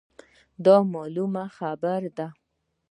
[0.65, 2.27] دا مـعـلومـه خـبـره ده.